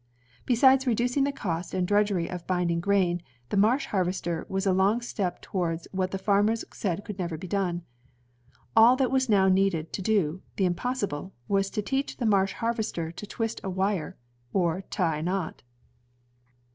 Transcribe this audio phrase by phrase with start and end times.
[0.47, 4.73] Besides reducing the cost and the drudgery of binding grain, the Marsh harvester was a
[4.73, 7.83] long step towards what the farmers said could never be done.
[8.75, 13.11] All that was now needed to do "the impossible" was to teach the Marsh harvester
[13.11, 14.17] to twist a wire
[14.53, 15.61] or to tie a knot.